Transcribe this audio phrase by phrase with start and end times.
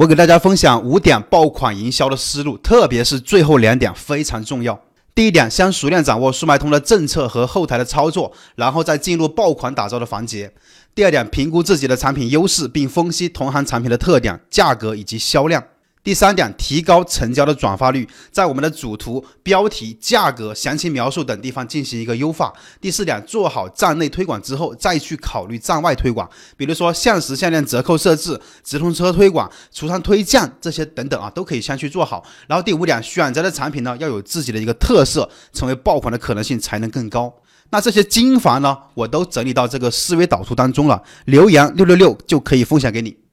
[0.00, 4.80] 我给大家分享五点爆款营销的思路，特别是最后两点非常重要。
[5.14, 10.50] 第一点，先熟练掌握速卖通的政策和后台的操作，然后再进入爆款打造的环节。
[10.94, 15.62] 第二点，评估自己的产品优势，并分析同行产品的特点、价格以及销量。
[16.10, 22.52] 第三点，提高成交的转发率，在我们的主图、标题、价格、详情描述等地方进行一个优化。
[22.80, 32.26] 第四点，做好站内推广之后，再去考虑站外推广，比如说限时限量折扣设置、直通车推广、橱窗推荐这些等等啊，都可以先去做好。
[32.48, 37.32] 然后第五点，选择的产品呢要有自己的一个特色，成为爆款的可能性才能更高。
[37.70, 43.16] 那这些精华呢，我都整理到这个思维导图当中了，留言六六六就可以分享给你。